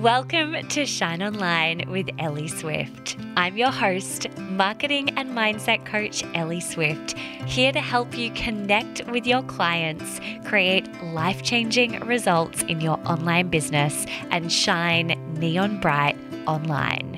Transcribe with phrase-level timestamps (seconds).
[0.00, 3.18] Welcome to Shine Online with Ellie Swift.
[3.36, 7.12] I'm your host, marketing and mindset coach Ellie Swift,
[7.44, 13.50] here to help you connect with your clients, create life changing results in your online
[13.50, 15.08] business, and shine
[15.38, 17.09] neon bright online.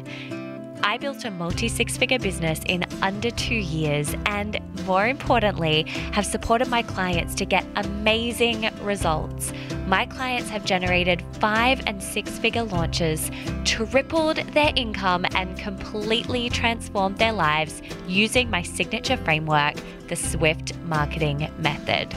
[0.85, 6.27] I built a multi six figure business in under two years, and more importantly, have
[6.27, 9.53] supported my clients to get amazing results.
[9.87, 13.31] My clients have generated five and six figure launches,
[13.65, 19.75] tripled their income, and completely transformed their lives using my signature framework,
[20.09, 22.13] the Swift Marketing Method.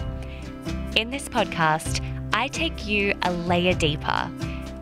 [0.95, 2.03] In this podcast,
[2.33, 4.31] I take you a layer deeper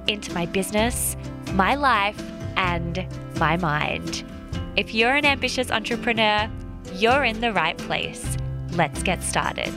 [0.08, 1.18] into my business,
[1.54, 2.22] my life,
[2.56, 3.06] and
[3.44, 4.24] my mind.
[4.78, 6.50] If you're an ambitious entrepreneur,
[6.94, 8.38] you're in the right place.
[8.72, 9.74] Let's get started.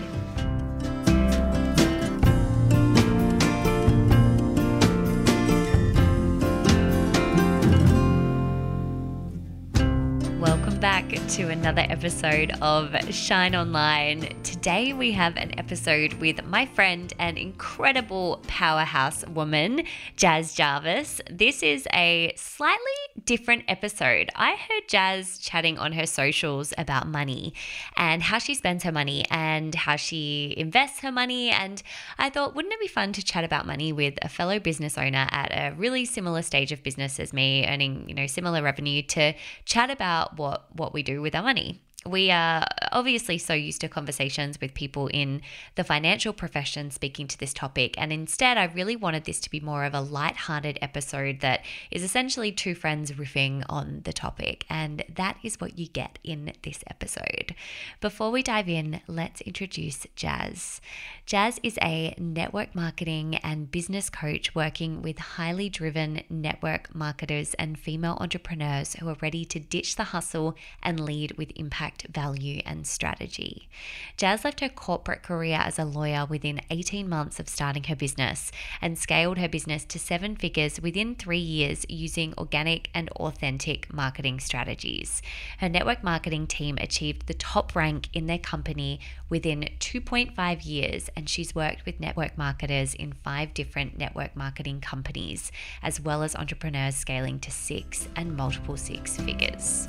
[10.80, 14.28] Back to another episode of Shine Online.
[14.42, 19.84] Today we have an episode with my friend and incredible powerhouse woman,
[20.16, 21.22] Jazz Jarvis.
[21.30, 22.76] This is a slightly
[23.24, 24.30] different episode.
[24.36, 27.54] I heard Jazz chatting on her socials about money
[27.96, 31.48] and how she spends her money and how she invests her money.
[31.48, 31.82] And
[32.18, 35.26] I thought, wouldn't it be fun to chat about money with a fellow business owner
[35.30, 39.32] at a really similar stage of business as me, earning, you know, similar revenue to
[39.64, 43.88] chat about what what we do with our money we are obviously so used to
[43.88, 45.42] conversations with people in
[45.74, 47.94] the financial profession speaking to this topic.
[47.98, 52.02] And instead, I really wanted this to be more of a light-hearted episode that is
[52.02, 54.64] essentially two friends riffing on the topic.
[54.70, 57.54] And that is what you get in this episode.
[58.00, 60.80] Before we dive in, let's introduce Jazz.
[61.26, 67.78] Jazz is a network marketing and business coach working with highly driven network marketers and
[67.78, 72.86] female entrepreneurs who are ready to ditch the hustle and lead with impact value, and
[72.86, 73.68] strategy.
[74.16, 78.50] Jazz left her corporate career as a lawyer within 18 months of starting her business
[78.80, 84.40] and scaled her business to seven figures within three years using organic and authentic marketing
[84.40, 85.22] strategies.
[85.58, 91.28] Her network marketing team achieved the top rank in their company within 2.5 years, and
[91.28, 95.50] she's worked with network marketers in five different network marketing companies,
[95.82, 99.86] as well as entrepreneurs scaling to six and multiple six figures.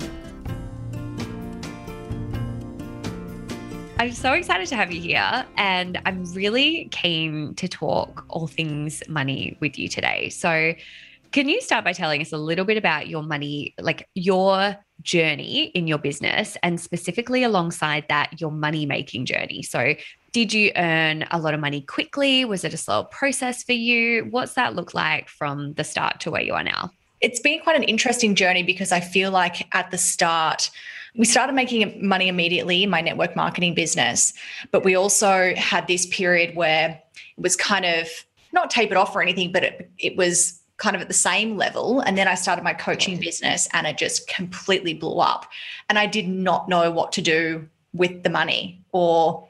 [3.99, 9.01] I'm so excited to have you here, and I'm really keen to talk all things
[9.09, 10.29] money with you today.
[10.29, 10.75] So,
[11.31, 15.71] can you start by telling us a little bit about your money, like your journey
[15.73, 19.63] in your business, and specifically alongside that, your money making journey?
[19.63, 19.95] So,
[20.31, 22.45] did you earn a lot of money quickly?
[22.45, 24.27] Was it a slow process for you?
[24.29, 26.91] What's that look like from the start to where you are now?
[27.19, 30.69] It's been quite an interesting journey because I feel like at the start,
[31.17, 34.33] we started making money immediately in my network marketing business,
[34.72, 37.01] but we also had this period where
[37.38, 38.07] it was kind of
[38.53, 42.01] not tapered off or anything, but it, it was kind of at the same level.
[42.01, 45.47] And then I started my coaching business and it just completely blew up.
[45.89, 49.47] And I did not know what to do with the money or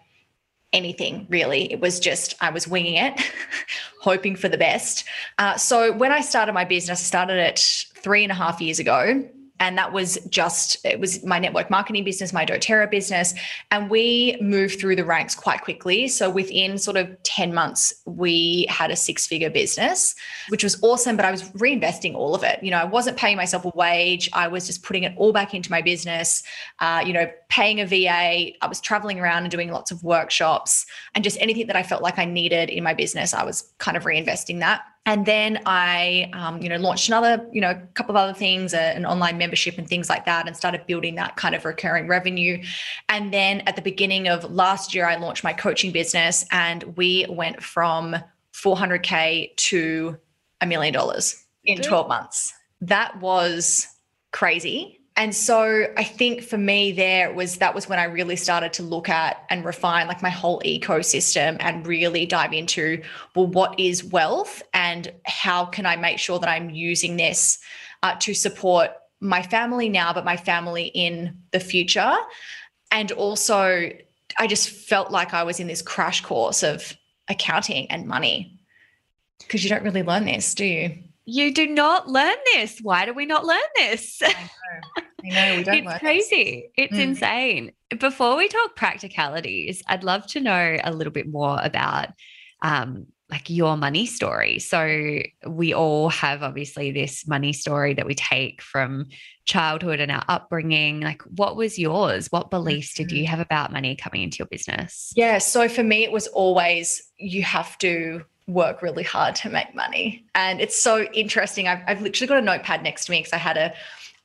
[0.72, 1.72] anything really.
[1.72, 3.20] It was just, I was winging it,
[4.02, 5.04] hoping for the best.
[5.38, 7.60] Uh, so when I started my business, I started it
[7.96, 9.28] three and a half years ago
[9.60, 13.34] and that was just it was my network marketing business my doTERRA business.
[13.72, 16.08] And we moved through the ranks quite quickly.
[16.08, 20.16] So within sort of 10 months we had a six figure business
[20.50, 22.62] which was awesome but i was reinvesting all of it.
[22.64, 24.30] You know i wasn't paying myself a wage.
[24.34, 26.44] I was just putting it all back into my business
[26.80, 30.86] uh, you know paying a va i was traveling around and doing lots of workshops.
[31.16, 33.98] And just anything that i felt like i needed in my business i was kind
[33.98, 38.16] of reinvesting that and then I, um, you know, launched another, you know, a couple
[38.16, 41.38] of other things, uh, an online membership and things like that, and started building that
[41.38, 42.62] kind of recurring revenue.
[43.08, 47.26] And then at the beginning of last year, I launched my coaching business, and we
[47.30, 48.18] went from
[48.54, 50.18] 400k to
[50.60, 52.54] a million dollars in 12 months.
[52.82, 53.88] That was
[54.34, 58.72] crazy and so i think for me there was that was when i really started
[58.72, 63.02] to look at and refine like my whole ecosystem and really dive into
[63.36, 67.60] well what is wealth and how can i make sure that i'm using this
[68.04, 72.16] uh, to support my family now but my family in the future.
[72.92, 73.90] And also
[74.38, 76.96] i just felt like i was in this crash course of
[77.28, 78.54] accounting and money.
[79.40, 80.98] Because you don't really learn this do you
[81.30, 82.80] you do not learn this.
[82.82, 84.22] Why do we not learn this?
[84.24, 85.04] I know.
[85.26, 85.76] I know we don't.
[85.76, 86.72] it's crazy.
[86.78, 86.88] This.
[86.90, 87.02] It's mm.
[87.02, 87.72] insane.
[88.00, 92.08] Before we talk practicalities, I'd love to know a little bit more about
[92.62, 94.60] um, like your money story.
[94.60, 99.08] So we all have obviously this money story that we take from
[99.44, 101.02] childhood and our upbringing.
[101.02, 102.28] Like, what was yours?
[102.28, 103.32] What beliefs did you mm-hmm.
[103.32, 105.12] have about money coming into your business?
[105.18, 105.40] Yeah.
[105.40, 110.26] So for me, it was always you have to work really hard to make money.
[110.34, 111.68] And it's so interesting.
[111.68, 113.74] I've, I've literally got a notepad next to me because I had a,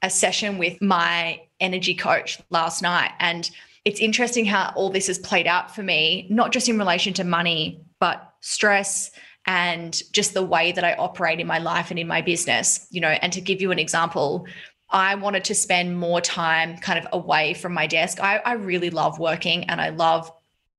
[0.02, 3.10] a session with my energy coach last night.
[3.18, 3.50] And
[3.84, 7.24] it's interesting how all this has played out for me, not just in relation to
[7.24, 9.10] money, but stress
[9.46, 12.86] and just the way that I operate in my life and in my business.
[12.90, 14.46] You know, and to give you an example,
[14.90, 18.20] I wanted to spend more time kind of away from my desk.
[18.20, 20.30] I, I really love working and I love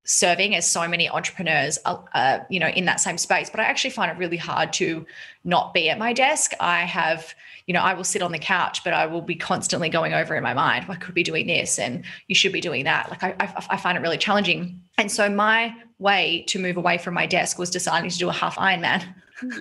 [0.06, 3.50] serving as so many entrepreneurs uh, uh, you know in that same space.
[3.50, 5.06] But i actually find it really hard to
[5.44, 6.52] not be at my desk.
[6.60, 7.34] I have
[7.66, 10.36] you know i will sit on the couch but i will be constantly going over
[10.36, 11.80] in my mind i could be doing this?
[11.80, 13.10] And you should be doing that.
[13.10, 14.82] Like I, I, I find it really challenging.
[14.98, 18.34] And so my way to move away from my desk was deciding to do a
[18.34, 19.04] half ironman.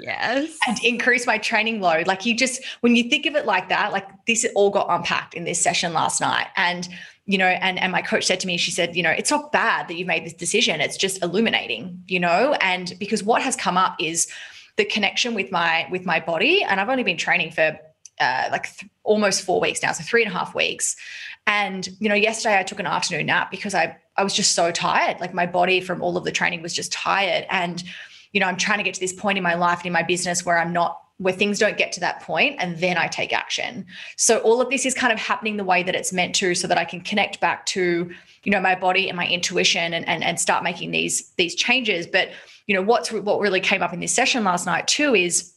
[0.00, 0.56] Yes.
[0.68, 2.06] And increase my training load.
[2.06, 5.34] Like you just when you think of it like that like this all got unpacked
[5.34, 6.48] in this session last night.
[6.56, 6.88] And
[7.26, 9.52] you know and and my coach said to me she said you know it's not
[9.52, 10.80] bad that you've made this decision.
[10.80, 12.56] It's just illuminating you know?
[12.60, 14.28] And because what has come up is
[14.76, 16.62] the connection with my with my body.
[16.62, 17.78] And i've only been training for
[18.20, 20.96] uh, like th- almost four weeks now so three and a half weeks.
[21.46, 24.70] And you know yesterday i took an afternoon nap because i i was just so
[24.70, 25.20] tired.
[25.20, 27.46] Like my body from all of the training was just tired.
[27.50, 27.82] And
[28.32, 30.02] you know i'm trying to get to this point in my life and in my
[30.02, 33.32] business where i'm not where things don't get to that point and then I take
[33.32, 33.86] action.
[34.16, 36.66] So all of this is kind of happening the way that it's meant to so
[36.66, 38.10] that I can connect back to,
[38.44, 42.06] you know, my body and my intuition and and, and start making these these changes.
[42.06, 42.30] But,
[42.66, 45.52] you know, what's what really came up in this session last night too is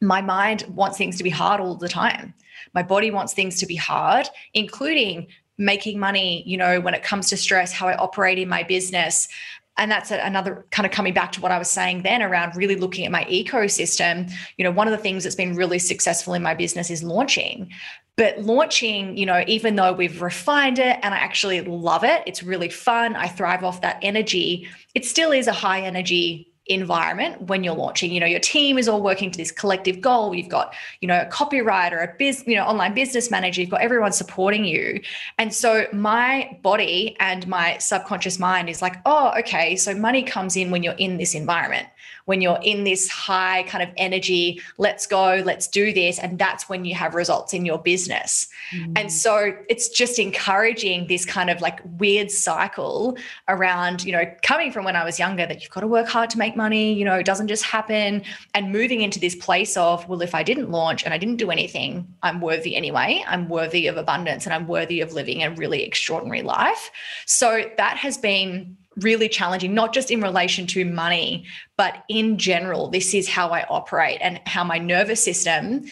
[0.00, 2.34] my mind wants things to be hard all the time.
[2.74, 5.26] My body wants things to be hard, including
[5.58, 9.28] making money, you know, when it comes to stress, how I operate in my business,
[9.78, 12.76] and that's another kind of coming back to what I was saying then around really
[12.76, 14.30] looking at my ecosystem.
[14.56, 17.70] You know, one of the things that's been really successful in my business is launching.
[18.16, 22.42] But launching, you know, even though we've refined it and I actually love it, it's
[22.42, 23.14] really fun.
[23.14, 24.68] I thrive off that energy.
[24.94, 28.12] It still is a high energy environment when you're launching.
[28.12, 30.34] You know your team is all working to this collective goal.
[30.34, 33.60] You've got you know a copywriter a biz you know online business manager.
[33.60, 35.00] You've got everyone supporting you.
[35.38, 40.56] And so my body and my subconscious mind is like oh okay so money comes
[40.56, 41.88] in when you're in this environment
[42.28, 46.18] when you're in this high kind of energy, let's go, let's do this.
[46.18, 48.48] And that's when you have results in your business.
[48.70, 48.92] Mm-hmm.
[48.96, 53.16] And so it's just encouraging this kind of like weird cycle
[53.48, 56.28] around, you know, coming from when I was younger that you've got to work hard
[56.28, 58.22] to make money, you know, it doesn't just happen.
[58.52, 61.50] And moving into this place of, well, if I didn't launch and I didn't do
[61.50, 63.24] anything, I'm worthy anyway.
[63.26, 66.90] I'm worthy of abundance and I'm worthy of living a really extraordinary life.
[67.24, 71.46] So that has been really challenging, not just in relation to money,
[71.76, 72.88] but in general.
[72.88, 75.84] This is how I operate and how my nervous system,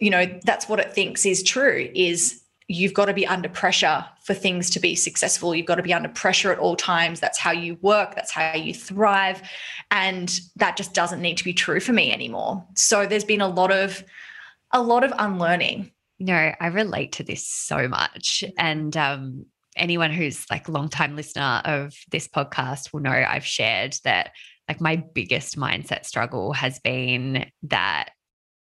[0.00, 4.04] you know, that's what it thinks is true is you've got to be under pressure
[4.22, 5.54] for things to be successful.
[5.54, 7.20] You've got to be under pressure at all times.
[7.20, 9.42] That's how you work, that's how you thrive.
[9.90, 12.64] And that just doesn't need to be true for me anymore.
[12.74, 14.02] So there's been a lot of
[14.70, 15.90] a lot of unlearning.
[16.18, 18.44] No, I relate to this so much.
[18.56, 19.46] And um,
[19.76, 24.30] anyone who's like long time listener of this podcast will know I've shared that
[24.68, 28.10] like my biggest mindset struggle has been that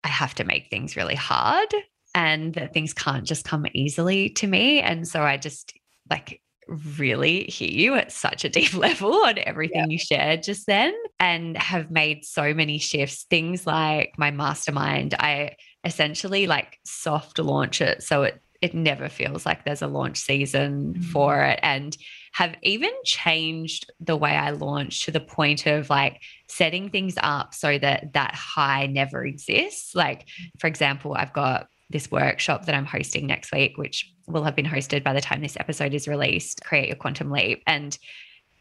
[0.02, 1.72] I have to make things really hard
[2.14, 4.80] and that things can't just come easily to me.
[4.80, 5.72] And so I just
[6.10, 9.86] like really hear you at such a deep level on everything yeah.
[9.88, 13.24] you shared just then and have made so many shifts.
[13.28, 19.44] Things like my mastermind, I essentially like soft launch it so it it never feels
[19.44, 21.04] like there's a launch season mm.
[21.04, 21.96] for it and
[22.32, 27.54] have even changed the way I launch to the point of like setting things up
[27.54, 29.94] so that that high never exists.
[29.94, 30.26] Like,
[30.58, 34.66] for example, I've got this workshop that I'm hosting next week, which will have been
[34.66, 37.62] hosted by the time this episode is released Create Your Quantum Leap.
[37.66, 37.96] And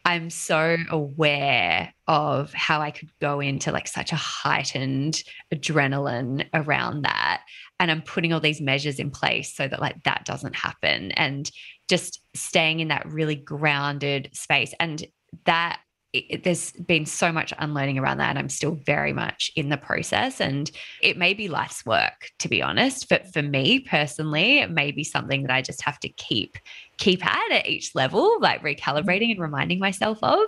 [0.04, 7.02] I'm so aware of how I could go into like such a heightened adrenaline around
[7.02, 7.42] that.
[7.80, 11.12] And i'm putting all these measures in place so that like that doesn't happen.
[11.12, 11.50] And
[11.88, 14.74] just staying in that really grounded space.
[14.78, 15.06] And
[15.44, 15.80] that
[16.14, 19.76] it, there's been so much unlearning around that and i'm still very much in the
[19.76, 20.70] process and
[21.02, 25.04] it may be life's work to be honest but for me personally it may be
[25.04, 26.58] something that i just have to keep
[26.98, 30.46] keep at at each level like recalibrating and reminding myself of.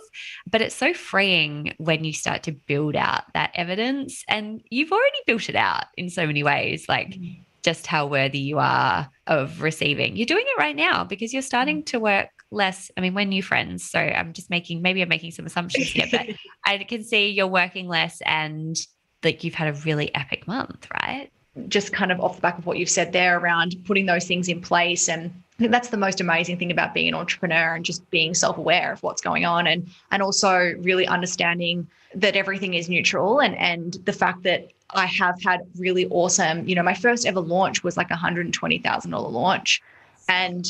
[0.50, 5.18] But it's so freeing when you start to build out that evidence and you've already
[5.26, 7.42] built it out in so many ways like mm-hmm.
[7.62, 10.16] just how worthy you are of receiving.
[10.16, 12.91] You're doing it right now because you're starting to work less.
[12.97, 16.07] I mean, we're new friends, so I'm just making maybe I'm making some assumptions here,
[16.11, 16.26] but
[16.67, 18.76] I can see you're working less and
[19.23, 21.31] like you've had a really epic month, right?
[21.69, 24.49] Just kind of off the back of what you've said there around putting those things
[24.49, 27.83] in place and I think that's the most amazing thing about being an entrepreneur and
[27.83, 32.91] just being self-aware of what's going on and and also really understanding that everything is
[32.91, 37.26] neutral and and the fact that I have had really awesome, you know, my first
[37.26, 39.83] ever launch was like a $120,000 launch.
[40.29, 40.67] And,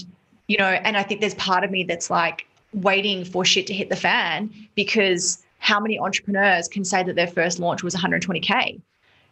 [0.48, 3.74] you know, and I think there's part of me that's like waiting for shit to
[3.74, 8.80] hit the fan because how many entrepreneurs can say that their first launch was 120K?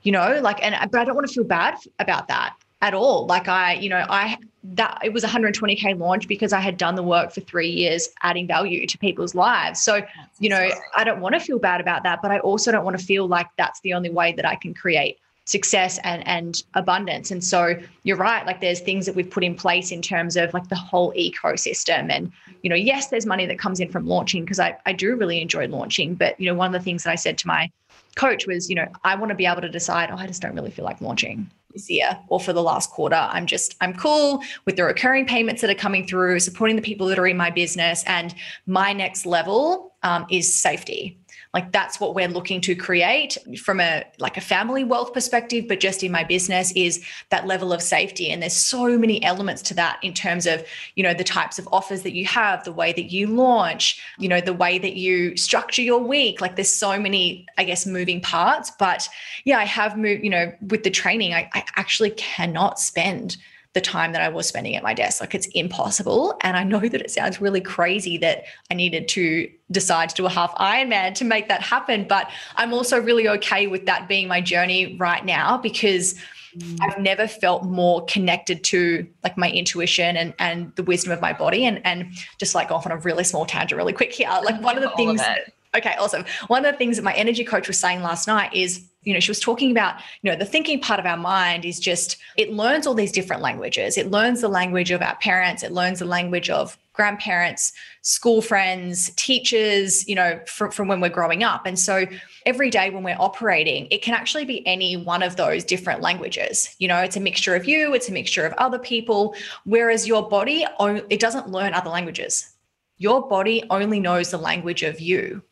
[0.02, 3.26] You know, like, and, but I don't want to feel bad about that at all.
[3.26, 7.02] Like I, you know, I that it was 120k launch because I had done the
[7.02, 9.82] work for three years, adding value to people's lives.
[9.82, 10.00] So,
[10.38, 12.98] you know, I don't want to feel bad about that, but I also don't want
[12.98, 17.30] to feel like that's the only way that I can create success and and abundance.
[17.30, 18.46] And so you're right.
[18.46, 22.10] Like there's things that we've put in place in terms of like the whole ecosystem.
[22.10, 22.32] And
[22.62, 25.40] you know, yes, there's money that comes in from launching because I I do really
[25.40, 26.14] enjoy launching.
[26.14, 27.70] But you know, one of the things that I said to my
[28.16, 30.54] coach was, you know, I want to be able to decide, oh, I just don't
[30.54, 33.16] really feel like launching this year or for the last quarter.
[33.16, 37.06] I'm just, I'm cool with the recurring payments that are coming through, supporting the people
[37.08, 38.04] that are in my business.
[38.06, 38.34] And
[38.66, 41.18] my next level um, is safety.
[41.52, 45.78] Like that's what we're looking to create from a like a family wealth perspective, but
[45.78, 48.30] just in my business is that level of safety.
[48.30, 51.68] And there's so many elements to that in terms of, you know, the types of
[51.70, 55.36] offers that you have, the way that you launch, you know, the way that you
[55.36, 56.40] structure your week.
[56.40, 58.72] Like there's so many, I guess, moving parts.
[58.76, 59.08] But
[59.44, 63.36] yeah, I have moved, you know, with the training, I, I actually cannot spend
[63.74, 65.20] the time that I was spending at my desk.
[65.20, 66.36] Like it's impossible.
[66.42, 70.26] And I know that it sounds really crazy that I needed to decide to do
[70.26, 72.06] a half Ironman to make that happen.
[72.08, 76.14] But I'm also really okay with that being my journey right now because
[76.56, 76.78] mm.
[76.82, 81.32] I've never felt more connected to like my intuition and and the wisdom of my
[81.32, 81.66] body.
[81.66, 84.28] And and just like off on a really small tangent, really quick here.
[84.28, 85.20] Like one of the things.
[85.20, 86.24] Of okay, awesome.
[86.46, 89.20] One of the things that my energy coach was saying last night is you know,
[89.20, 92.52] she was talking about, you know, the thinking part of our mind is just, it
[92.52, 93.96] learns all these different languages.
[93.96, 99.10] It learns the language of our parents, it learns the language of grandparents, school friends,
[99.16, 101.66] teachers, you know, from, from when we're growing up.
[101.66, 102.06] And so
[102.46, 106.74] every day when we're operating, it can actually be any one of those different languages.
[106.78, 109.34] You know, it's a mixture of you, it's a mixture of other people,
[109.64, 110.64] whereas your body,
[111.10, 112.54] it doesn't learn other languages.
[112.96, 115.42] Your body only knows the language of you.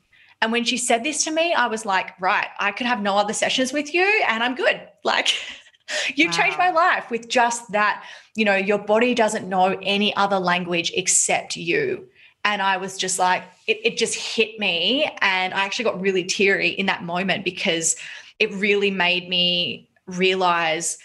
[0.42, 3.16] And when she said this to me, I was like, right, I could have no
[3.16, 4.80] other sessions with you and I'm good.
[5.04, 5.34] Like,
[6.14, 6.32] you wow.
[6.32, 8.04] changed my life with just that.
[8.36, 12.08] You know, your body doesn't know any other language except you.
[12.44, 15.10] And I was just like, it, it just hit me.
[15.20, 17.96] And I actually got really teary in that moment because
[18.38, 20.98] it really made me realize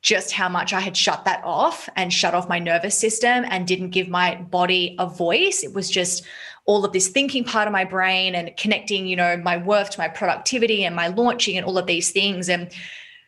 [0.00, 3.66] just how much I had shut that off and shut off my nervous system and
[3.66, 5.62] didn't give my body a voice.
[5.62, 6.24] It was just
[6.64, 9.98] all of this thinking part of my brain and connecting, you know, my worth to
[9.98, 12.48] my productivity and my launching and all of these things.
[12.48, 12.70] And,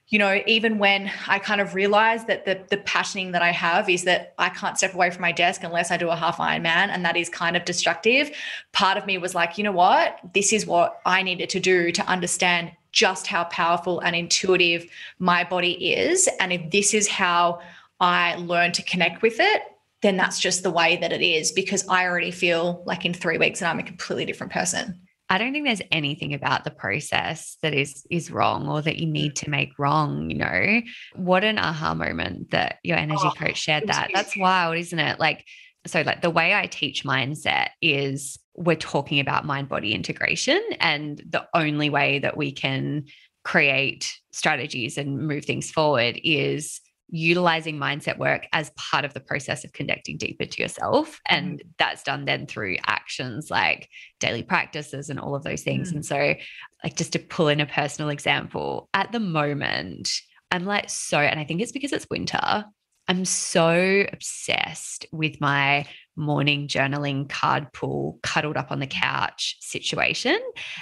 [0.09, 3.89] you know, even when I kind of realized that the the passioning that I have
[3.89, 6.91] is that I can't step away from my desk unless I do a half Ironman,
[6.91, 8.31] and that is kind of destructive.
[8.73, 11.91] Part of me was like, you know what, this is what I needed to do
[11.91, 14.89] to understand just how powerful and intuitive
[15.19, 17.61] my body is, and if this is how
[17.99, 19.63] I learn to connect with it,
[20.05, 23.39] then that's just the way that it is because I already feel like in three
[23.39, 25.01] weeks and I'm a completely different person.
[25.31, 29.07] I don't think there's anything about the process that is is wrong or that you
[29.07, 30.83] need to make wrong, you know.
[31.17, 34.11] What an aha moment that your energy oh, coach shared that.
[34.13, 35.19] That's wild, isn't it?
[35.19, 35.47] Like
[35.87, 41.21] so like the way I teach mindset is we're talking about mind body integration and
[41.27, 43.07] the only way that we can
[43.43, 49.65] create strategies and move things forward is utilizing mindset work as part of the process
[49.65, 51.21] of connecting deeper to yourself.
[51.29, 51.69] And mm.
[51.79, 53.89] that's done then through actions like
[54.21, 55.93] daily practices and all of those things.
[55.93, 55.97] Mm.
[55.97, 56.35] And so,
[56.83, 60.11] like, just to pull in a personal example, at the moment,
[60.51, 62.65] I'm like so, and I think it's because it's winter.
[63.07, 70.39] I'm so obsessed with my morning journaling card pull, cuddled up on the couch situation.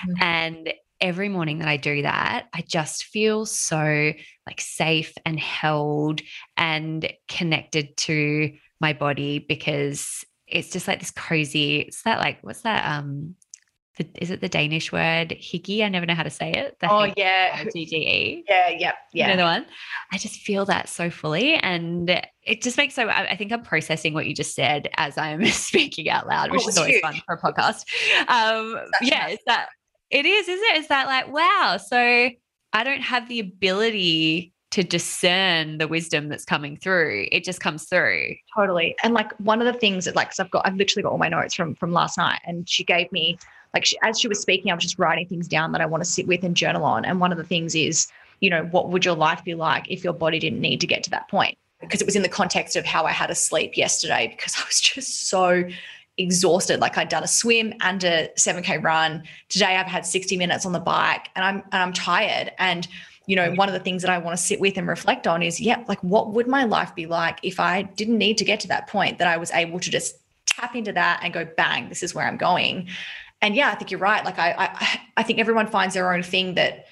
[0.06, 0.22] Mm.
[0.22, 4.12] And every morning that I do that, I just feel so
[4.46, 6.22] like safe and held
[6.56, 12.62] and connected to my body because it's just like this cozy, it's that like, what's
[12.62, 12.86] that?
[12.86, 13.34] Um,
[13.98, 15.84] the, is it the Danish word hygge?
[15.84, 16.76] I never know how to say it.
[16.80, 18.44] The oh yeah, G-G-E.
[18.48, 19.26] Yeah, yep, yeah.
[19.26, 19.66] You know the one.
[20.10, 22.08] I just feel that so fully, and
[22.42, 23.08] it just makes so.
[23.08, 26.68] I, think I'm processing what you just said as I'm speaking out loud, which oh,
[26.70, 27.02] is always huge.
[27.02, 27.84] fun for a podcast.
[28.28, 29.68] Um, yeah, it's that
[30.12, 30.78] it is, isn't it?
[30.78, 31.78] It's that like, wow.
[31.84, 37.26] So I don't have the ability to discern the wisdom that's coming through.
[37.32, 38.34] It just comes through.
[38.54, 38.94] Totally.
[39.02, 41.18] And like one of the things that like, so I've got, I've literally got all
[41.18, 43.38] my notes from from last night, and she gave me
[43.74, 46.04] like she, as she was speaking, I was just writing things down that I want
[46.04, 47.04] to sit with and journal on.
[47.04, 48.06] And one of the things is,
[48.40, 51.02] you know, what would your life be like if your body didn't need to get
[51.04, 51.56] to that point?
[51.80, 54.64] Because it was in the context of how I had to sleep yesterday because I
[54.66, 55.64] was just so
[56.18, 56.80] exhausted.
[56.80, 59.22] Like I'd done a swim and a 7K run.
[59.48, 62.52] Today I've had 60 minutes on the bike and I'm and I'm tired.
[62.58, 62.86] And
[63.26, 65.42] you know, one of the things that I want to sit with and reflect on
[65.42, 68.60] is, yeah, like what would my life be like if I didn't need to get
[68.60, 70.16] to that point that I was able to just
[70.46, 72.88] tap into that and go, bang, this is where I'm going.
[73.40, 74.24] And yeah, I think you're right.
[74.24, 76.86] Like I I, I think everyone finds their own thing that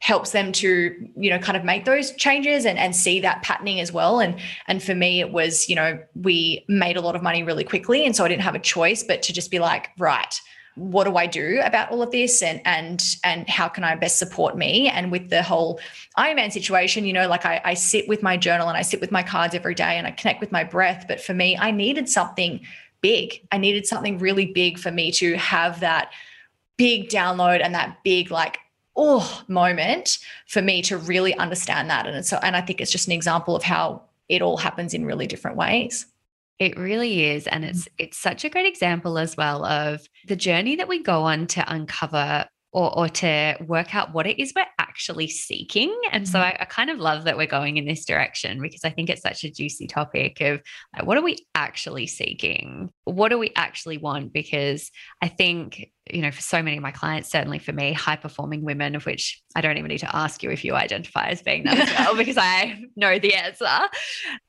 [0.00, 3.80] helps them to you know kind of make those changes and and see that patterning
[3.80, 4.18] as well.
[4.18, 4.34] And
[4.66, 8.04] and for me it was you know we made a lot of money really quickly.
[8.04, 10.40] And so I didn't have a choice but to just be like right
[10.76, 12.42] what do I do about all of this?
[12.42, 14.88] And and and how can I best support me?
[14.88, 15.78] And with the whole
[16.18, 19.12] Ironman situation you know like I, I sit with my journal and I sit with
[19.12, 21.04] my cards every day and I connect with my breath.
[21.06, 22.60] But for me I needed something
[23.02, 23.46] big.
[23.52, 26.10] I needed something really big for me to have that
[26.78, 28.58] big download and that big like
[28.96, 33.06] oh moment for me to really understand that and so and I think it's just
[33.06, 36.06] an example of how it all happens in really different ways.
[36.60, 37.46] It really is.
[37.48, 37.94] And it's mm-hmm.
[37.98, 41.64] it's such a great example as well of the journey that we go on to
[41.70, 45.96] uncover or, or to work out what it is we're actually seeking.
[46.10, 46.56] And so mm-hmm.
[46.60, 49.22] I, I, kind of love that we're going in this direction because I think it's
[49.22, 50.60] such a juicy topic of
[50.96, 52.90] like, what are we actually seeking?
[53.04, 54.32] What do we actually want?
[54.32, 54.90] Because
[55.22, 58.62] I think you know, for so many of my clients, certainly for me, high performing
[58.62, 61.64] women, of which I don't even need to ask you if you identify as being
[61.64, 63.66] that as well, because I know the answer,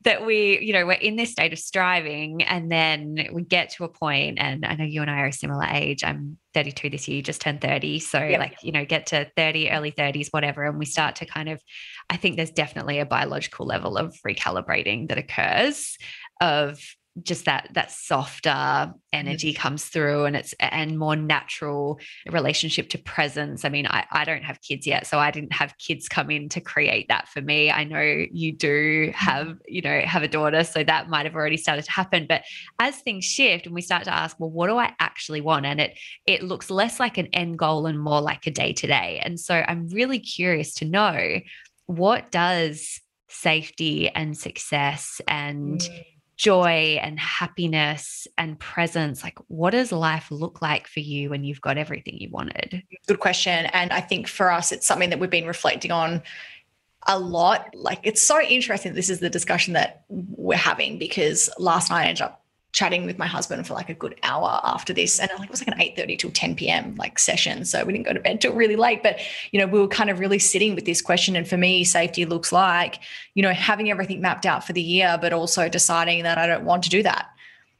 [0.03, 3.83] that we, you know, we're in this state of striving and then we get to
[3.83, 6.03] a point, and I know you and I are a similar age.
[6.03, 7.99] I'm 32 this year, just turned 30.
[7.99, 8.39] So, yep.
[8.39, 10.63] like, you know, get to 30, early 30s, whatever.
[10.63, 11.61] And we start to kind of,
[12.09, 15.97] I think there's definitely a biological level of recalibrating that occurs
[16.41, 16.83] of
[17.23, 18.93] just that that softer mm.
[19.11, 21.99] energy comes through and it's and more natural
[22.29, 23.65] relationship to presence.
[23.65, 26.49] I mean I, I don't have kids yet so i didn't have kids come in
[26.49, 27.69] to create that for me.
[27.69, 29.57] I know you do have mm-hmm.
[29.67, 32.25] you know have a daughter so that might have already started to happen.
[32.27, 32.43] But
[32.79, 35.65] as things shift and we start to ask well what do i actually want?
[35.65, 38.87] and it it looks less like an end goal and more like a day to
[38.87, 41.39] day and so i'm really curious to know
[41.85, 46.05] what does safety and success and mm
[46.41, 51.61] joy and happiness and presence like what does life look like for you when you've
[51.61, 52.81] got everything you wanted?
[53.05, 56.23] Good question and i think for us it's something that we've been reflecting on
[57.07, 57.73] a lot.
[57.75, 62.07] Like it's so interesting this is the discussion that we're having because last night i
[62.07, 62.40] ended up
[62.71, 65.19] chatting with my husband for like a good hour after this.
[65.19, 67.65] And like it was like an 8.30 till 10 p.m like session.
[67.65, 69.03] So we didn't go to bed till really late.
[69.03, 69.19] But
[69.51, 71.35] you know we were kind of really sitting with this question.
[71.35, 72.99] And for me safety looks like
[73.33, 76.65] you know having everything mapped out for the year but also deciding that i don't
[76.65, 77.29] want to do that.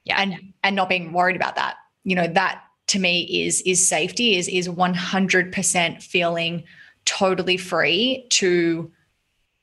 [0.04, 0.22] Yeah.
[0.22, 1.78] And and not being worried about that.
[2.04, 6.64] You know that to me is is safety is is 100% feeling
[7.06, 8.92] totally free to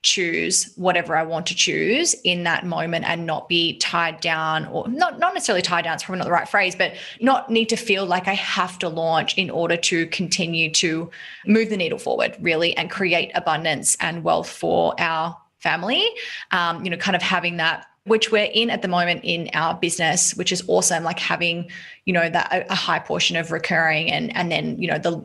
[0.02, 4.86] choose whatever I want to choose in that moment and not be tied down or
[4.88, 7.76] not not necessarily tied down it's probably not the right phrase but not need to
[7.76, 11.10] feel like I have to launch in order to continue to
[11.46, 16.08] move the needle forward really and create abundance and wealth for our family.
[16.52, 19.74] Um, you know kind of having that which we're in at the moment in our
[19.74, 21.68] business which is awesome like having
[22.04, 25.22] you know that a, a high portion of recurring and and then you know the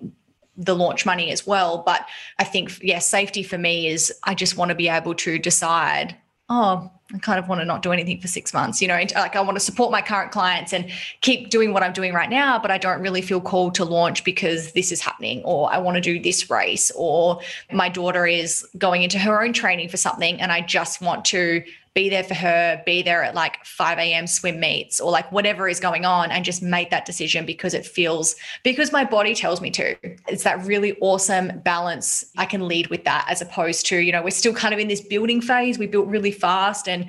[0.57, 1.83] the launch money as well.
[1.85, 2.05] But
[2.39, 6.15] I think, yeah, safety for me is I just want to be able to decide,
[6.49, 8.81] oh, I kind of want to not do anything for six months.
[8.81, 10.89] You know, like I want to support my current clients and
[11.21, 14.23] keep doing what I'm doing right now, but I don't really feel called to launch
[14.23, 17.39] because this is happening, or I want to do this race, or
[17.71, 21.63] my daughter is going into her own training for something and I just want to
[21.93, 24.25] be there for her, be there at like 5 a.m.
[24.25, 27.85] swim meets or like whatever is going on and just make that decision because it
[27.85, 29.95] feels, because my body tells me to.
[30.27, 32.25] It's that really awesome balance.
[32.35, 34.87] I can lead with that as opposed to, you know, we're still kind of in
[34.87, 35.77] this building phase.
[35.77, 37.05] We built really fast and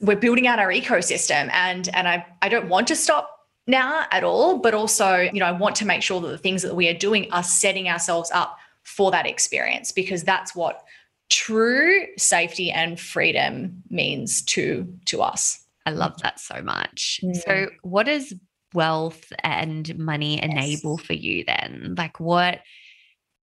[0.00, 1.50] we're building out our ecosystem.
[1.52, 5.46] And, and I, I don't want to stop now at all, but also, you know,
[5.46, 8.30] I want to make sure that the things that we are doing are setting ourselves
[8.32, 10.82] up for that experience because that's what
[11.30, 15.64] true safety and freedom means to to us.
[15.86, 17.20] I love that so much.
[17.24, 17.36] Mm.
[17.36, 18.34] So what does
[18.74, 20.44] wealth and money yes.
[20.44, 21.94] enable for you then?
[21.96, 22.60] Like what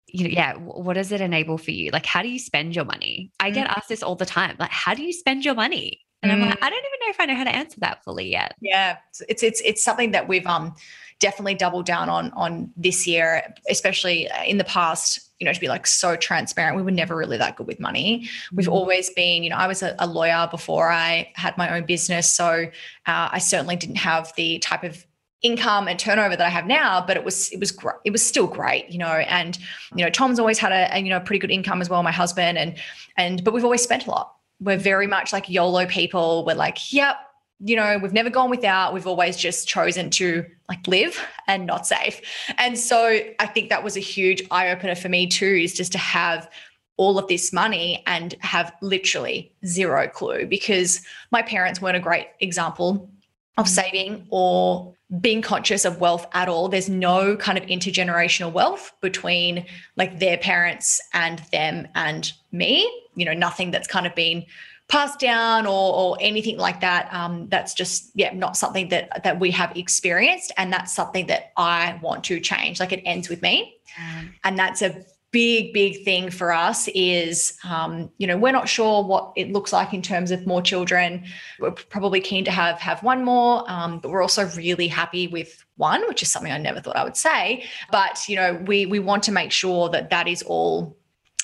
[0.09, 1.90] you know, yeah, what does it enable for you?
[1.90, 3.31] Like how do you spend your money?
[3.40, 3.77] I get mm.
[3.77, 4.57] asked this all the time.
[4.59, 6.01] Like how do you spend your money?
[6.23, 6.35] And mm.
[6.35, 6.62] I'm like, mm.
[6.62, 8.55] I don't even know if I know how to answer that fully yet.
[8.61, 8.99] Yeah.
[9.29, 10.75] It's it's it's something that we've um
[11.22, 15.20] definitely doubled down on on this year, especially in the past.
[15.38, 18.28] You know, to be like so transparent, we were never really that good with money.
[18.52, 18.74] We've mm-hmm.
[18.74, 22.30] always been, you know, I was a, a, lawyer before I had my own business,
[22.30, 22.66] so
[23.06, 25.04] uh, I certainly didn't have the type of
[25.42, 27.96] income and turnover that I have now, but it was it was great.
[28.04, 29.06] It was still great, you know.
[29.06, 29.58] And
[29.94, 32.02] you know, Tom's always had a, a you know pretty good income as well.
[32.02, 32.76] My husband and
[33.16, 34.37] and but we've always spent a lot.
[34.61, 36.44] We're very much like YOLO people.
[36.46, 37.16] We're like, yep,
[37.64, 38.92] you know, we've never gone without.
[38.92, 42.20] We've always just chosen to like live and not save.
[42.59, 45.92] And so I think that was a huge eye opener for me too, is just
[45.92, 46.51] to have
[46.96, 52.29] all of this money and have literally zero clue because my parents weren't a great
[52.40, 53.09] example
[53.57, 53.68] of mm.
[53.68, 56.68] saving or being conscious of wealth at all.
[56.68, 62.90] There's no kind of intergenerational wealth between like their parents and them and me.
[63.14, 64.44] You know, nothing that's kind of been
[64.92, 67.09] passed down or, or anything like that.
[67.14, 71.52] Um, that's just yeah, not something that that we have experienced, and that's something that
[71.57, 72.78] I want to change.
[72.78, 74.28] Like it ends with me, mm.
[74.44, 79.02] and that's a big big thing for us is um, you know we're not sure
[79.02, 81.24] what it looks like in terms of more children
[81.59, 85.64] we're probably keen to have have one more um, but we're also really happy with
[85.78, 88.98] one which is something i never thought i would say but you know we we
[88.98, 90.94] want to make sure that that is all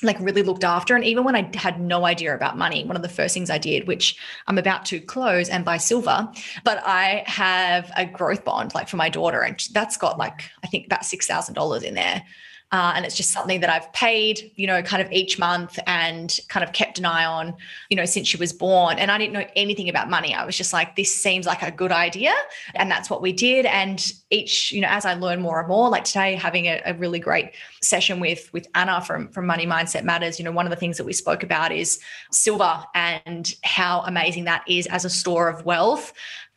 [0.02, 0.94] like really looked after.
[0.94, 3.58] And even when i had no idea about money one of the first things i
[3.58, 6.28] did which i'm about to close and buy silver
[6.64, 9.40] but i have a growth bond like for my daughter.
[9.42, 12.24] And that's got like i think about $6000 in there
[12.70, 16.38] uh, and it's just something that I've paid, you know, kind of each month and
[16.48, 17.54] kind of kept an eye on,
[17.88, 18.98] you know, since she was born.
[18.98, 20.34] And I didn't know anything about money.
[20.34, 22.34] I was just like, this seems like a good idea.
[22.74, 23.64] And that's what we did.
[23.64, 26.92] And each, you know, as I learn more and more, like today, having a, a
[26.92, 30.70] really great session with with Anna from from Money Mindset Matters, you know, one of
[30.70, 31.98] the things that we spoke about is
[32.32, 36.12] silver and how amazing that is as a store of wealth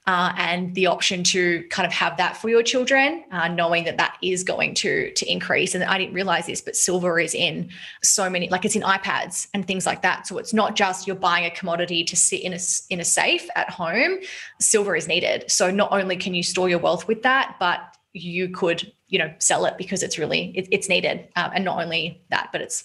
[0.07, 3.97] uh, and the option to kind of have that for your children, uh, knowing that
[3.97, 5.75] that is going to to increase.
[5.75, 7.69] And I didn't realize this, but silver is in
[8.03, 10.25] so many, like it's in iPads and things like that.
[10.25, 12.59] So it's not just you're buying a commodity to sit in a
[12.89, 14.17] in a safe at home.
[14.59, 15.51] Silver is needed.
[15.51, 19.31] So not only can you store your wealth with that, but you could you know
[19.37, 21.27] sell it because it's really it, it's needed.
[21.35, 22.83] Um, and not only that, but it's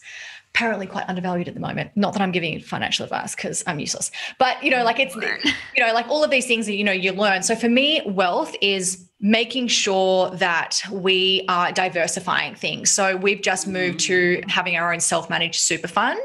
[0.57, 1.91] apparently quite undervalued at the moment.
[1.97, 5.85] Not that I'm giving financial advice because I'm useless, but you know, like it's, you
[5.85, 7.43] know, like all of these things that, you know, you learn.
[7.43, 12.91] So for me, wealth is making sure that we are diversifying things.
[12.91, 16.21] So we've just moved to having our own self-managed super fund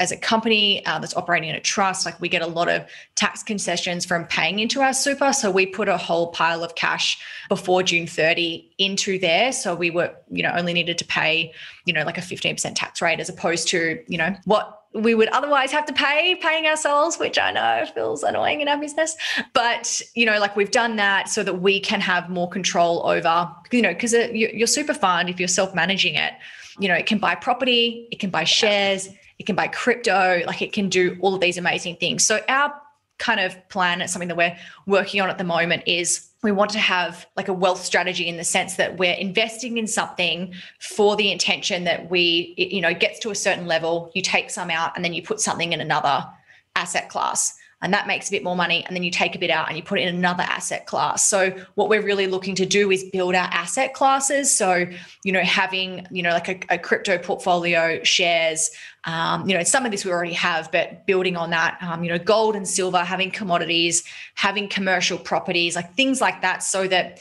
[0.00, 2.04] as a company uh, that's operating in a trust.
[2.04, 5.32] Like we get a lot of tax concessions from paying into our super.
[5.32, 9.52] So we put a whole pile of cash before June 30 into there.
[9.52, 11.52] So we were, you know, only needed to pay,
[11.84, 15.28] you know, like a 15% tax rate as opposed to, you know, what we would
[15.28, 19.16] otherwise have to pay paying ourselves which i know feels annoying in our business.
[19.52, 23.50] But you know like we've done that so that we can have more control over
[23.70, 26.32] you know because uh, your super fund if you're self-managing it.
[26.78, 30.62] You know it can buy property it can buy shares it can buy crypto like
[30.62, 32.24] it can do all of these amazing things.
[32.24, 32.74] So our
[33.18, 36.70] kind of plan it's something that we're working on at the moment is we want
[36.72, 41.16] to have like a wealth strategy in the sense that we're investing in something for
[41.16, 44.92] the intention that we you know gets to a certain level you take some out
[44.96, 46.26] and then you put something in another
[46.74, 49.50] asset class and that makes a bit more money and then you take a bit
[49.50, 51.26] out and you put it in another asset class.
[51.26, 54.54] So what we're really looking to do is build our asset classes.
[54.54, 54.86] So
[55.24, 58.70] you know having you know like a, a crypto portfolio shares
[59.04, 62.10] um, you know some of this we already have but building on that um, you
[62.10, 67.20] know gold and silver having commodities having commercial properties like things like that so that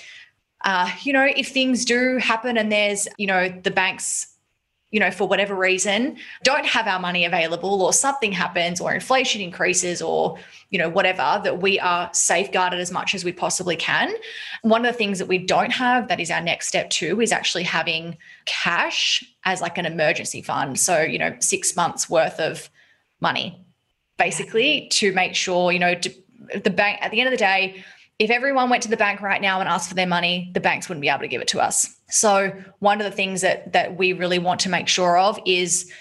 [0.63, 4.27] uh, you know if things do happen and there's you know the banks
[4.91, 9.41] you know, for whatever reason, don't have our money available or something happens or inflation
[9.41, 10.37] increases or,
[10.69, 14.13] you know, whatever, that we are safeguarded as much as we possibly can.
[14.63, 17.31] One of the things that we don't have that is our next step too is
[17.31, 20.77] actually having cash as like an emergency fund.
[20.77, 22.69] So, you know, six months worth of
[23.21, 23.65] money
[24.17, 26.13] basically to make sure, you know, to,
[26.63, 27.83] the bank at the end of the day,
[28.19, 30.89] if everyone went to the bank right now and asked for their money, the banks
[30.89, 31.95] wouldn't be able to give it to us.
[32.11, 35.91] So one of the things that that we really want to make sure of is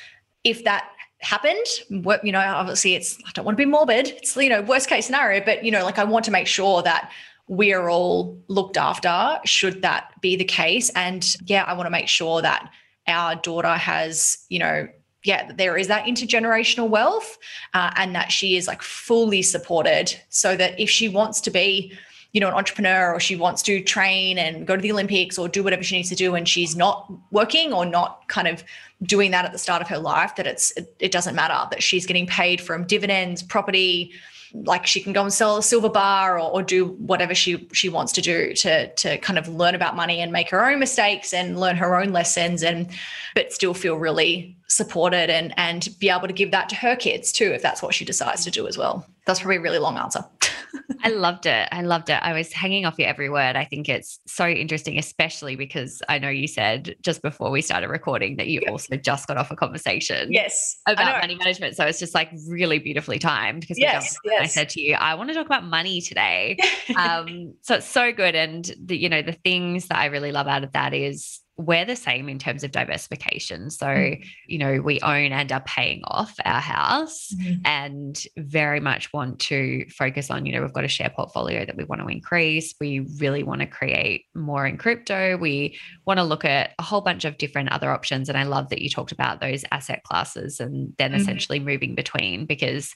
[0.44, 0.88] if that
[1.20, 4.08] happened, you know, obviously it's I don't want to be morbid.
[4.08, 6.82] It's you know worst case scenario, but you know, like I want to make sure
[6.82, 7.10] that
[7.46, 10.90] we are all looked after should that be the case.
[10.90, 12.70] And yeah, I want to make sure that
[13.06, 14.88] our daughter has you know
[15.24, 17.36] yeah, there is that intergenerational wealth
[17.74, 21.92] uh, and that she is like fully supported so that if she wants to be
[22.32, 25.48] you know an entrepreneur or she wants to train and go to the olympics or
[25.48, 28.62] do whatever she needs to do and she's not working or not kind of
[29.02, 31.82] doing that at the start of her life that it's it, it doesn't matter that
[31.82, 34.12] she's getting paid from dividends property
[34.52, 37.88] like she can go and sell a silver bar or, or do whatever she she
[37.88, 41.32] wants to do to to kind of learn about money and make her own mistakes
[41.32, 42.90] and learn her own lessons and
[43.34, 47.32] but still feel really supported and and be able to give that to her kids
[47.32, 49.06] too if that's what she decides to do as well.
[49.24, 50.24] That's probably a really long answer
[51.02, 51.68] I loved it.
[51.72, 52.18] I loved it.
[52.22, 53.56] I was hanging off your every word.
[53.56, 57.88] I think it's so interesting, especially because I know you said just before we started
[57.88, 60.32] recording that you also just got off a conversation.
[60.32, 60.78] Yes.
[60.86, 61.76] About money management.
[61.76, 64.42] So it's just like really beautifully timed because yes, yes.
[64.42, 66.58] I said to you, I want to talk about money today.
[66.96, 68.34] um, so it's so good.
[68.34, 71.84] And the, you know, the things that I really love out of that is we're
[71.84, 73.70] the same in terms of diversification.
[73.70, 74.22] So, mm-hmm.
[74.46, 77.60] you know, we own and are paying off our house mm-hmm.
[77.64, 81.76] and very much want to focus on, you know, we've got a share portfolio that
[81.76, 82.74] we want to increase.
[82.80, 85.36] We really want to create more in crypto.
[85.36, 88.28] We want to look at a whole bunch of different other options.
[88.28, 91.20] And I love that you talked about those asset classes and then mm-hmm.
[91.20, 92.94] essentially moving between because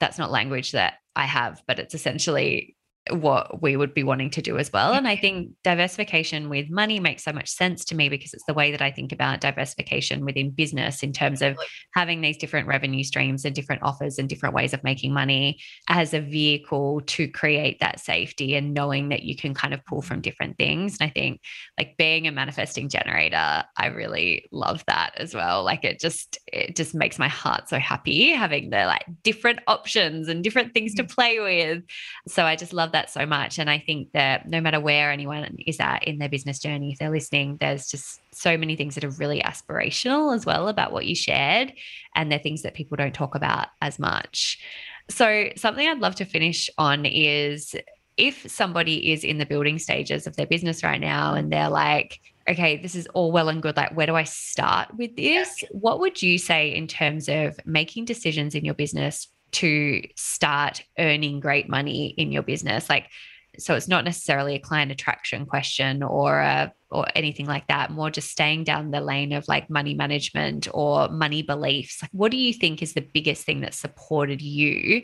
[0.00, 2.76] that's not language that I have, but it's essentially
[3.10, 4.92] what we would be wanting to do as well.
[4.92, 8.54] And I think diversification with money makes so much sense to me because it's the
[8.54, 11.56] way that I think about diversification within business in terms of
[11.94, 16.14] having these different revenue streams and different offers and different ways of making money as
[16.14, 20.20] a vehicle to create that safety and knowing that you can kind of pull from
[20.20, 20.96] different things.
[21.00, 21.40] And I think
[21.78, 25.64] like being a manifesting generator, I really love that as well.
[25.64, 30.28] Like it just it just makes my heart so happy having the like different options
[30.28, 31.10] and different things to mm.
[31.10, 31.82] play with.
[32.28, 33.58] So I just love that so much.
[33.58, 36.98] And I think that no matter where anyone is at in their business journey, if
[36.98, 41.06] they're listening, there's just so many things that are really aspirational as well about what
[41.06, 41.72] you shared.
[42.14, 44.58] And they're things that people don't talk about as much.
[45.08, 47.74] So, something I'd love to finish on is
[48.16, 52.20] if somebody is in the building stages of their business right now and they're like,
[52.48, 53.76] okay, this is all well and good.
[53.76, 55.62] Like, where do I start with this?
[55.70, 61.40] What would you say in terms of making decisions in your business to start earning
[61.40, 63.08] great money in your business like
[63.58, 68.10] so it's not necessarily a client attraction question or a, or anything like that more
[68.10, 72.38] just staying down the lane of like money management or money beliefs like what do
[72.38, 75.02] you think is the biggest thing that supported you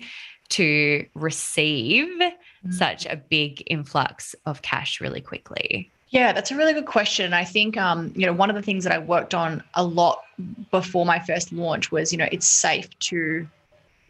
[0.48, 2.70] to receive mm-hmm.
[2.70, 7.34] such a big influx of cash really quickly yeah, that's a really good question.
[7.34, 10.22] I think, um, you know, one of the things that I worked on a lot
[10.70, 13.46] before my first launch was, you know, it's safe to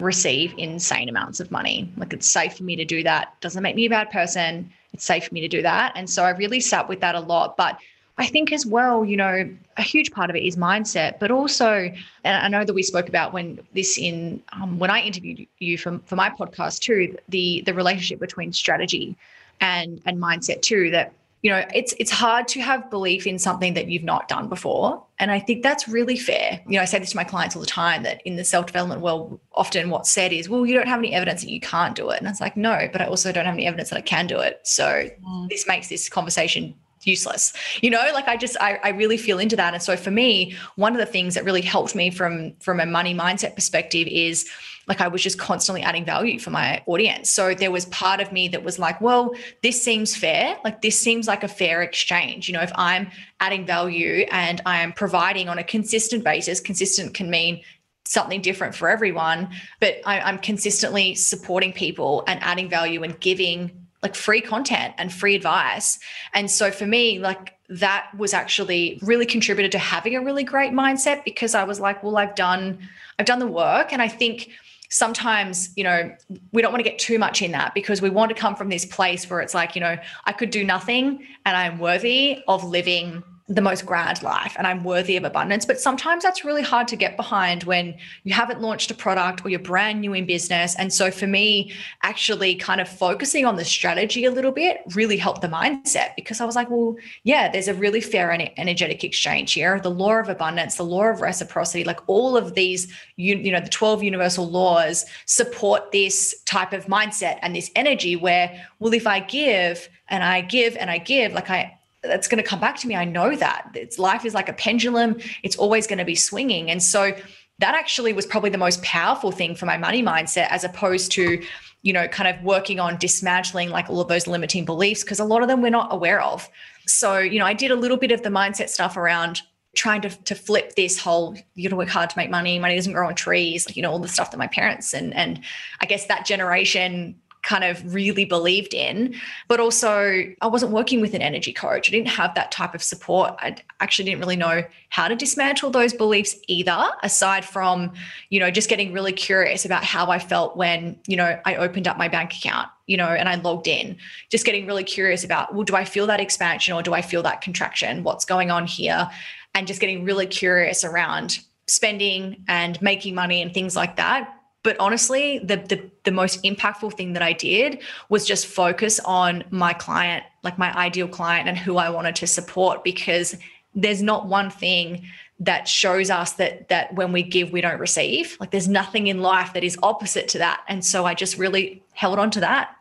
[0.01, 1.93] receive insane amounts of money.
[1.97, 3.41] Like it's safe for me to do that.
[3.41, 4.71] Doesn't make me a bad person.
[4.93, 5.93] It's safe for me to do that.
[5.97, 7.57] And so I really sat with that a lot.
[7.57, 7.79] But
[8.19, 11.93] I think as well, you know, a huge part of it is mindset, but also,
[12.25, 15.79] and I know that we spoke about when this in um, when I interviewed you
[15.79, 19.17] for for my podcast too, the the relationship between strategy
[19.61, 20.91] and and mindset too.
[20.91, 24.49] That you know it's it's hard to have belief in something that you've not done
[24.49, 25.05] before.
[25.21, 26.61] And i think that's really fair.
[26.67, 29.01] You know i say this to my clients all the time that in the self-development
[29.01, 32.11] world often what's said is well you don't have any evidence that you can't do
[32.11, 32.19] it.
[32.19, 34.39] And it's like no but i also don't have any evidence that i can do
[34.39, 34.61] it.
[34.65, 35.49] So mm.
[35.49, 37.53] this makes this conversation useless.
[37.81, 39.75] You know like i just I, I really feel into that.
[39.75, 42.87] And so for me one of the things that really helped me from from a
[42.87, 44.49] money mindset perspective is
[44.89, 47.31] like I was just constantly adding value for my audience.
[47.31, 50.57] So there was part of me that was like, well, this seems fair.
[50.65, 52.49] Like this seems like a fair exchange.
[52.49, 57.15] You know, if I'm adding value and I am providing on a consistent basis, consistent
[57.15, 57.63] can mean
[58.07, 63.71] something different for everyone, but I, I'm consistently supporting people and adding value and giving
[64.03, 65.99] like free content and free advice.
[66.33, 70.73] And so for me, like that was actually really contributed to having a really great
[70.73, 72.79] mindset because I was like, well, I've done
[73.19, 74.51] I've done the work and I think
[74.89, 76.11] sometimes you know
[76.53, 78.69] we don't want to get too much in that because we want to come from
[78.69, 82.65] this place where it's like you know i could do nothing and i'm worthy of
[82.65, 85.65] living the most grand life and I'm worthy of abundance.
[85.65, 89.49] But sometimes that's really hard to get behind when you haven't launched a product or
[89.49, 90.77] you're brand new in business.
[90.77, 95.17] And so for me, actually kind of focusing on the strategy a little bit really
[95.17, 99.03] helped the mindset because I was like, well, yeah, there's a really fair and energetic
[99.03, 99.81] exchange here.
[99.81, 103.61] The law of abundance, the law of reciprocity, like all of these, you, you know,
[103.61, 109.07] the 12 universal laws support this type of mindset and this energy where, well, if
[109.07, 112.77] I give and I give and I give, like I, that's going to come back
[112.79, 112.95] to me.
[112.95, 115.19] I know that it's life is like a pendulum.
[115.43, 116.71] It's always going to be swinging.
[116.71, 117.13] And so
[117.59, 121.43] that actually was probably the most powerful thing for my money mindset as opposed to,
[121.83, 125.25] you know, kind of working on dismantling like all of those limiting beliefs because a
[125.25, 126.49] lot of them we're not aware of.
[126.87, 129.43] So, you know, I did a little bit of the mindset stuff around
[129.75, 132.95] trying to, to flip this whole you gotta work hard to make money money doesn't
[132.95, 135.41] grow on trees like you know all the stuff that my parents and and
[135.83, 139.15] i guess that generation kind of really believed in.
[139.47, 141.89] But also, I wasn't working with an energy coach.
[141.89, 143.35] I didn't have that type of support.
[143.39, 147.93] I actually didn't really know how to dismantle those beliefs either, aside from,
[148.31, 151.87] you know, just getting really curious about how I felt when, you know, I opened
[151.87, 153.97] up my bank account, you know, and I logged in.
[154.31, 157.23] Just getting really curious about, well, do I feel that expansion or do I feel
[157.23, 158.03] that contraction?
[158.03, 159.09] What's going on here?
[159.55, 164.77] And just getting really curious around spending and making money and things like that but
[164.79, 169.73] honestly the, the the most impactful thing that i did was just focus on my
[169.73, 173.37] client like my ideal client and who i wanted to support because
[173.75, 175.07] there's not one thing
[175.41, 178.37] that shows us that that when we give we don't receive.
[178.41, 180.63] Like there's nothing in life that is opposite to that.
[180.69, 182.75] And so i just really held on to that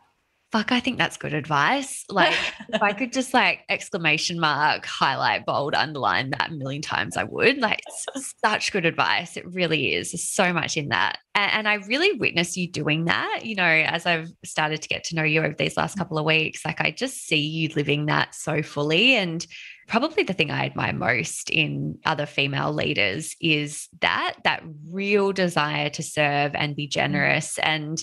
[0.50, 2.04] fuck, I think that's good advice.
[2.08, 2.34] Like,
[2.70, 7.24] if I could just like exclamation mark, highlight, bold, underline that a million times, I
[7.24, 7.58] would.
[7.58, 9.36] Like, it's such good advice.
[9.36, 10.12] It really is.
[10.12, 11.18] There's so much in that.
[11.34, 15.04] And, and I really witness you doing that, you know, as I've started to get
[15.04, 16.64] to know you over these last couple of weeks.
[16.64, 19.16] Like, I just see you living that so fully.
[19.16, 19.46] And
[19.86, 25.90] probably the thing I admire most in other female leaders is that, that real desire
[25.90, 26.92] to serve and be mm.
[26.92, 28.02] generous and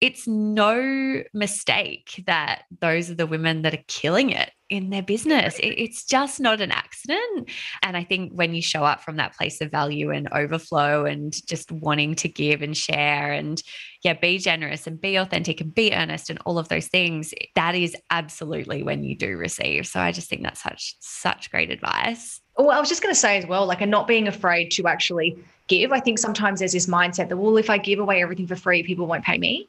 [0.00, 5.56] it's no mistake that those are the women that are killing it in their business.
[5.58, 7.50] it's just not an accident.
[7.82, 11.34] And I think when you show up from that place of value and overflow and
[11.46, 13.60] just wanting to give and share and,
[14.04, 17.74] yeah, be generous and be authentic and be earnest and all of those things, that
[17.74, 19.88] is absolutely when you do receive.
[19.88, 22.40] So I just think that's such, such great advice.
[22.56, 24.86] Well, I was just going to say as well, like, and not being afraid to
[24.86, 25.36] actually
[25.66, 25.92] give.
[25.92, 28.82] I think sometimes there's this mindset that, well, if I give away everything for free,
[28.84, 29.68] people won't pay me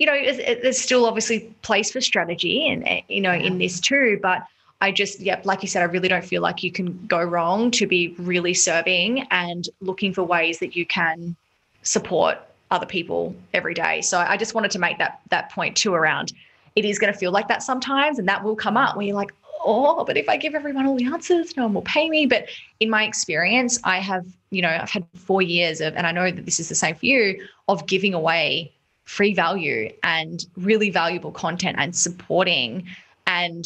[0.00, 0.32] you know,
[0.62, 3.46] there's still obviously place for strategy and, eh, you know, yeah.
[3.46, 4.18] in this too.
[4.22, 4.46] But
[4.80, 7.70] I just, yeah, like you said, I really don't feel like you can go wrong
[7.72, 11.36] to be really serving and looking for ways that you can
[11.82, 12.38] support
[12.70, 14.00] other people every day.
[14.00, 16.32] So I just wanted to make that that point too around
[16.76, 19.16] it is going to feel like that sometimes and that will come up where you're
[19.16, 19.34] like,
[19.66, 22.24] oh, but if I give everyone all the answers, no one will pay me.
[22.24, 22.46] But
[22.78, 26.30] in my experience, I have, you know, I've had four years of, and I know
[26.30, 28.72] that this is the same for you, of giving away
[29.10, 32.86] free value and really valuable content and supporting.
[33.26, 33.64] And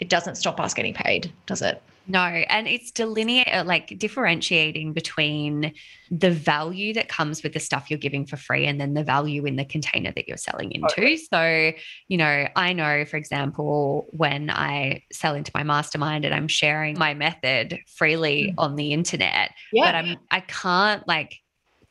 [0.00, 1.82] it doesn't stop us getting paid, does it?
[2.06, 5.72] No, and it's delineate uh, like differentiating between
[6.10, 9.46] the value that comes with the stuff you're giving for free and then the value
[9.46, 10.88] in the container that you're selling into.
[10.90, 11.16] Okay.
[11.16, 11.72] So,
[12.08, 16.98] you know, I know for example when I sell into my mastermind and I'm sharing
[16.98, 18.58] my method freely mm-hmm.
[18.58, 19.84] on the internet, yeah.
[19.84, 21.41] but I'm I can't like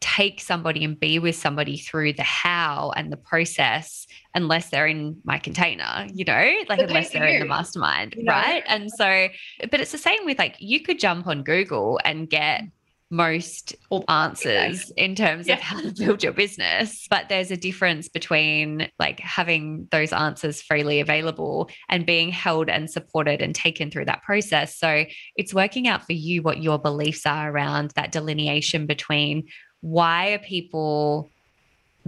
[0.01, 5.17] take somebody and be with somebody through the how and the process unless they're in
[5.23, 8.33] my container, you know, like unless they're in the mastermind, you know?
[8.33, 8.63] right?
[8.67, 9.27] And so,
[9.69, 12.71] but it's the same with like you could jump on Google and get mm.
[13.11, 13.75] most
[14.07, 15.55] answers in terms yeah.
[15.55, 17.07] of how to build your business.
[17.09, 22.89] But there's a difference between like having those answers freely available and being held and
[22.89, 24.77] supported and taken through that process.
[24.77, 29.43] So it's working out for you what your beliefs are around that delineation between
[29.81, 31.29] why are people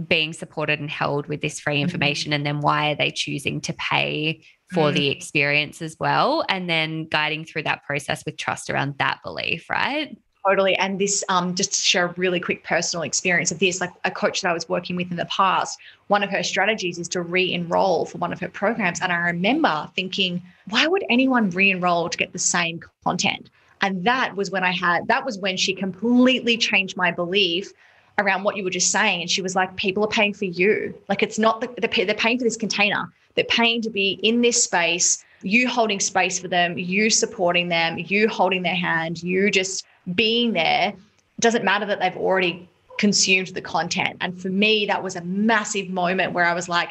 [0.08, 1.82] being supported and held with this free mm-hmm.
[1.82, 4.40] information and then why are they choosing to pay
[4.72, 4.94] for mm.
[4.94, 9.70] the experience as well and then guiding through that process with trust around that belief
[9.70, 13.80] right totally and this um, just to share a really quick personal experience of this
[13.80, 16.98] like a coach that i was working with in the past one of her strategies
[16.98, 21.50] is to re-enroll for one of her programs and i remember thinking why would anyone
[21.50, 23.48] re-enroll to get the same content
[23.80, 27.72] and that was when I had, that was when she completely changed my belief
[28.18, 29.22] around what you were just saying.
[29.22, 30.94] And she was like, people are paying for you.
[31.08, 33.12] Like it's not, the, the, they're paying for this container.
[33.34, 37.98] They're paying to be in this space, you holding space for them, you supporting them,
[37.98, 39.84] you holding their hand, you just
[40.14, 40.90] being there.
[40.90, 44.16] It doesn't matter that they've already consumed the content.
[44.20, 46.90] And for me, that was a massive moment where I was like,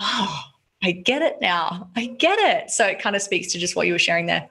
[0.00, 0.42] oh,
[0.82, 1.88] I get it now.
[1.94, 2.70] I get it.
[2.70, 4.48] So it kind of speaks to just what you were sharing there.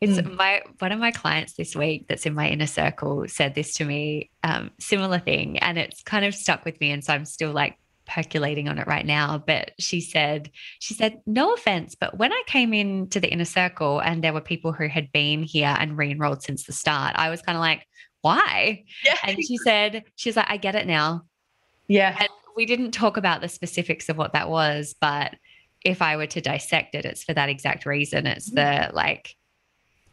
[0.00, 0.34] It's mm.
[0.34, 3.84] my one of my clients this week that's in my inner circle said this to
[3.84, 7.52] me, um, similar thing, and it's kind of stuck with me, and so I'm still
[7.52, 9.42] like percolating on it right now.
[9.46, 14.00] But she said, she said, no offense, but when I came into the inner circle
[14.00, 17.42] and there were people who had been here and re-enrolled since the start, I was
[17.42, 17.86] kind of like,
[18.22, 18.84] why?
[19.04, 19.16] Yeah.
[19.22, 21.22] And she said, she's like, I get it now.
[21.86, 22.16] Yeah.
[22.18, 25.36] And we didn't talk about the specifics of what that was, but
[25.84, 28.26] if I were to dissect it, it's for that exact reason.
[28.26, 28.88] It's mm-hmm.
[28.90, 29.36] the like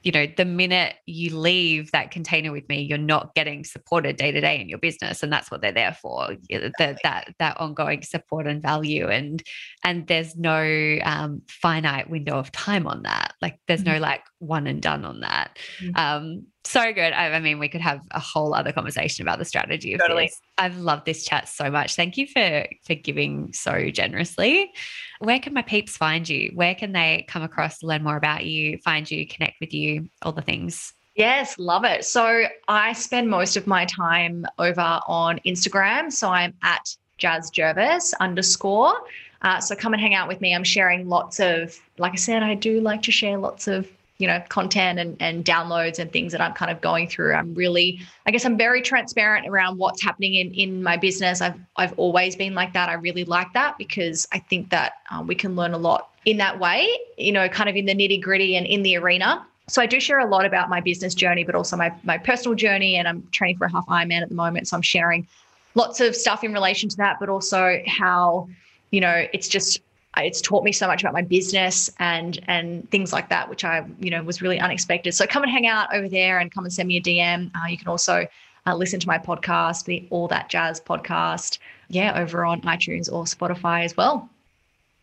[0.03, 4.31] you know, the minute you leave that container with me, you're not getting supported day
[4.31, 6.29] to day in your business, and that's what they're there for.
[6.49, 9.43] The, that that ongoing support and value, and
[9.83, 13.33] and there's no um, finite window of time on that.
[13.41, 14.03] Like there's no mm-hmm.
[14.03, 15.57] like one and done on that.
[15.81, 15.95] Mm-hmm.
[15.95, 17.13] Um, So good.
[17.13, 20.25] I, I, mean, we could have a whole other conversation about the strategy of totally.
[20.25, 20.41] this.
[20.57, 21.95] I've loved this chat so much.
[21.95, 24.73] Thank you for for giving so generously.
[25.19, 26.51] Where can my peeps find you?
[26.55, 30.33] Where can they come across, learn more about you, find you, connect with you, all
[30.33, 30.91] the things?
[31.15, 32.03] Yes, love it.
[32.03, 36.11] So I spend most of my time over on Instagram.
[36.11, 38.93] So I'm at Jazz Jervis underscore.
[39.41, 40.53] Uh, so come and hang out with me.
[40.53, 43.87] I'm sharing lots of, like I said, I do like to share lots of
[44.17, 47.33] you know content and, and downloads and things that i'm kind of going through.
[47.33, 51.41] I'm really i guess i'm very transparent around what's happening in in my business.
[51.41, 52.89] I've i've always been like that.
[52.89, 56.37] I really like that because i think that um, we can learn a lot in
[56.37, 59.45] that way you know kind of in the nitty gritty and in the arena.
[59.69, 62.55] So I do share a lot about my business journey, but also my my personal
[62.55, 62.95] journey.
[62.95, 65.27] And I'm training for a half Ironman at the moment, so I'm sharing
[65.75, 68.49] lots of stuff in relation to that, but also how
[68.91, 69.81] you know it's just
[70.23, 73.85] it's taught me so much about my business and and things like that, which I
[73.99, 75.13] you know was really unexpected.
[75.13, 77.51] So come and hang out over there and come and send me a DM.
[77.55, 78.27] Uh, you can also
[78.65, 81.59] uh, listen to my podcast, the All That Jazz podcast,
[81.89, 84.29] yeah, over on iTunes or Spotify as well.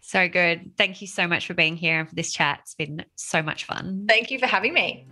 [0.01, 0.73] So good.
[0.77, 2.61] Thank you so much for being here and for this chat.
[2.62, 4.05] It's been so much fun.
[4.07, 5.07] Thank you for having me.